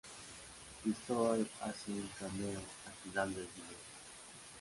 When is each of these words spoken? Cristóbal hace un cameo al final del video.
Cristóbal 0.81 1.47
hace 1.61 1.91
un 1.91 2.09
cameo 2.17 2.57
al 2.87 2.93
final 3.03 3.35
del 3.35 3.45
video. 3.45 3.77